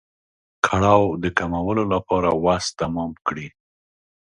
کړاو 0.65 1.03
د 1.23 1.25
کمولو 1.37 1.83
لپاره 1.93 2.29
وس 2.43 2.65
تمام 2.79 3.11
کړي. 3.27 3.47